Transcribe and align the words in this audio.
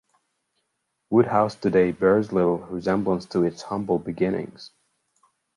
Woodhouse 1.11 1.53
today 1.53 1.91
bears 1.91 2.33
little 2.33 2.57
resemblance 2.57 3.27
to 3.27 3.43
its 3.43 3.61
humble 3.61 3.99
beginnings. 3.99 4.71